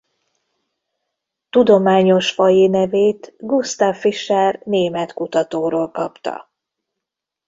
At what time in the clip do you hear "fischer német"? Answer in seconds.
3.95-5.13